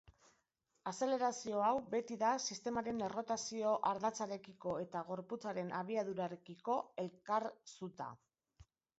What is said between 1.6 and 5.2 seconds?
hau beti da sistemaren errotazio-ardatzarekiko eta